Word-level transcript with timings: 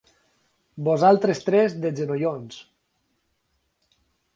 Vosaltres 0.87 1.43
tres 1.51 1.77
de 1.85 1.95
genollons. 2.03 2.61